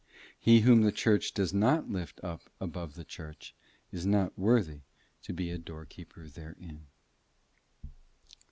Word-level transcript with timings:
He 0.39 0.61
whom 0.61 0.81
the 0.81 0.91
church 0.91 1.31
does 1.31 1.53
not 1.53 1.91
lift 1.91 2.19
up 2.23 2.49
above 2.59 2.95
the 2.95 3.03
church 3.03 3.53
is 3.91 4.03
not 4.03 4.35
worthy 4.35 4.79
to 5.21 5.31
be 5.31 5.51
a 5.51 5.59
doorkeeper 5.59 6.27
therein. 6.27 6.87